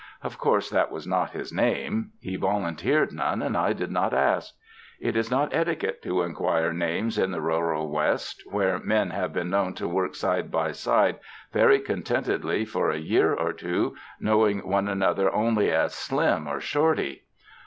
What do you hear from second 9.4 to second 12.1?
known to work side by side very coii